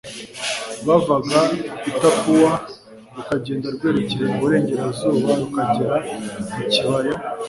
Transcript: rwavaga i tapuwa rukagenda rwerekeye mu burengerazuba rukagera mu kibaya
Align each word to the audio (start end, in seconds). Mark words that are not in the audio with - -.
rwavaga 0.79 1.39
i 1.89 1.91
tapuwa 1.99 2.51
rukagenda 3.15 3.67
rwerekeye 3.75 4.23
mu 4.31 4.37
burengerazuba 4.41 5.29
rukagera 5.41 5.95
mu 6.53 6.61
kibaya 6.73 7.15